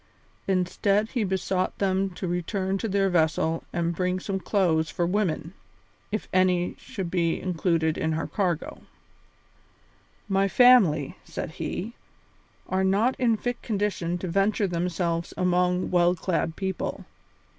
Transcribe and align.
Instead, 0.47 1.09
he 1.11 1.23
besought 1.23 1.77
them 1.77 2.09
to 2.09 2.27
return 2.27 2.75
to 2.75 2.87
their 2.87 3.07
vessel 3.07 3.63
and 3.71 3.95
bring 3.95 4.15
back 4.15 4.25
some 4.25 4.39
clothes 4.39 4.89
for 4.89 5.05
women, 5.05 5.53
if 6.11 6.27
any 6.33 6.71
such 6.71 6.79
should 6.81 7.11
be 7.11 7.39
included 7.39 7.99
in 7.99 8.13
her 8.13 8.25
cargo. 8.25 8.81
"My 10.27 10.47
family," 10.47 11.17
said 11.23 11.51
he, 11.51 11.93
"are 12.67 12.83
not 12.83 13.15
in 13.19 13.37
fit 13.37 13.61
condition 13.61 14.17
to 14.17 14.27
venture 14.27 14.65
themselves 14.65 15.35
among 15.37 15.91
well 15.91 16.15
clad 16.15 16.55
people. 16.55 17.05